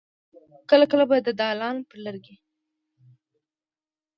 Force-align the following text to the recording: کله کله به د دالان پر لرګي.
کله 0.69 0.85
کله 0.91 1.03
به 1.09 1.15
د 1.27 1.29
دالان 1.41 1.75
پر 1.89 1.97
لرګي. 2.05 2.35